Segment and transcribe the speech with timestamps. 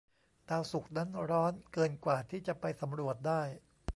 [0.49, 3.41] ดาวศุกร์นั้นร้อนเกินกว่าที่จะไปสำรวจได้